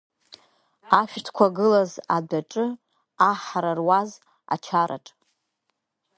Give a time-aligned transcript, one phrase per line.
[0.99, 2.65] Ашәҭқәа гылаз адәаҿы,
[3.29, 4.11] аҳра руаз
[4.53, 5.05] ачараҿ.